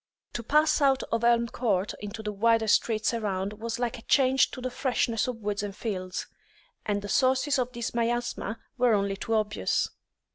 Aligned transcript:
To 0.33 0.41
pass 0.41 0.81
out 0.81 1.03
of 1.11 1.23
Elm 1.23 1.45
Court 1.49 1.93
into 1.99 2.23
the 2.23 2.31
wider 2.31 2.65
streets 2.67 3.13
around 3.13 3.53
was 3.61 3.77
like 3.77 3.99
a 3.99 4.01
change 4.01 4.49
to 4.49 4.59
the 4.59 4.71
freshness 4.71 5.27
of 5.27 5.37
woods 5.43 5.61
and 5.61 5.75
fields. 5.75 6.25
And 6.87 7.03
the 7.03 7.07
sources 7.07 7.59
of 7.59 7.71
this 7.71 7.93
miasma 7.93 8.57
were 8.79 8.95
only 8.95 9.15
too 9.15 9.35
obvious. 9.35 9.89